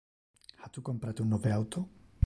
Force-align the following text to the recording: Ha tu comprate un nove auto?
Ha 0.61 0.69
tu 0.77 0.81
comprate 0.87 1.21
un 1.21 1.27
nove 1.35 1.51
auto? 1.61 1.87